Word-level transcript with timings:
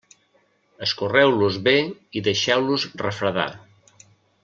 Escorreu-los 0.85 1.61
bé 1.69 1.75
i 2.21 2.25
deixeu-los 2.31 2.89
refredar. 3.07 3.49